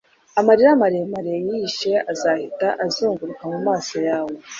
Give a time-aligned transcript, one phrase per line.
[0.39, 4.33] amarira maremare yihishe azahita azunguruka mu maso yawe